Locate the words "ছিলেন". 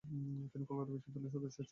1.57-1.69